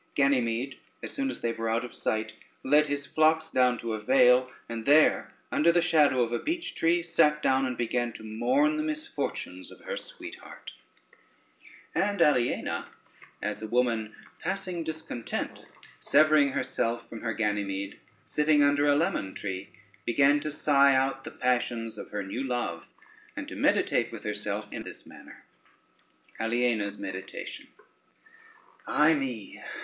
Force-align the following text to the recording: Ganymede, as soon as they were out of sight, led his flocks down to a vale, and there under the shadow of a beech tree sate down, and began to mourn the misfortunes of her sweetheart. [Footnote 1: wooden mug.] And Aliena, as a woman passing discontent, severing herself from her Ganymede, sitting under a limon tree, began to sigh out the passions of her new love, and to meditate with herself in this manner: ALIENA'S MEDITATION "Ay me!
Ganymede, 0.15 0.79
as 1.03 1.11
soon 1.11 1.29
as 1.29 1.41
they 1.41 1.51
were 1.53 1.69
out 1.69 1.85
of 1.85 1.93
sight, 1.93 2.33
led 2.63 2.87
his 2.87 3.05
flocks 3.05 3.51
down 3.51 3.77
to 3.77 3.93
a 3.93 3.99
vale, 3.99 4.51
and 4.67 4.85
there 4.87 5.31
under 5.51 5.71
the 5.71 5.79
shadow 5.83 6.23
of 6.23 6.31
a 6.31 6.39
beech 6.39 6.73
tree 6.73 7.03
sate 7.03 7.43
down, 7.43 7.67
and 7.67 7.77
began 7.77 8.11
to 8.13 8.23
mourn 8.23 8.77
the 8.77 8.81
misfortunes 8.83 9.69
of 9.69 9.81
her 9.81 9.95
sweetheart. 9.95 10.73
[Footnote 11.93 12.03
1: 12.03 12.05
wooden 12.07 12.09
mug.] 12.09 12.09
And 12.09 12.21
Aliena, 12.67 12.85
as 13.43 13.61
a 13.61 13.67
woman 13.67 14.15
passing 14.39 14.83
discontent, 14.83 15.65
severing 15.99 16.53
herself 16.53 17.07
from 17.07 17.21
her 17.21 17.35
Ganymede, 17.35 17.99
sitting 18.25 18.63
under 18.63 18.87
a 18.87 18.95
limon 18.95 19.35
tree, 19.35 19.69
began 20.03 20.39
to 20.39 20.49
sigh 20.49 20.95
out 20.95 21.25
the 21.25 21.29
passions 21.29 21.99
of 21.99 22.09
her 22.09 22.23
new 22.23 22.41
love, 22.43 22.87
and 23.35 23.47
to 23.47 23.55
meditate 23.55 24.11
with 24.11 24.23
herself 24.23 24.73
in 24.73 24.81
this 24.81 25.05
manner: 25.05 25.45
ALIENA'S 26.39 26.97
MEDITATION 26.97 27.67
"Ay 28.87 29.13
me! 29.13 29.61